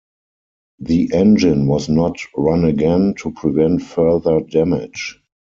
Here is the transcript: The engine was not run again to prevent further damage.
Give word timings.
The 0.79 1.11
engine 1.13 1.67
was 1.67 1.87
not 1.87 2.15
run 2.35 2.65
again 2.65 3.13
to 3.19 3.31
prevent 3.33 3.83
further 3.83 4.39
damage. 4.41 5.21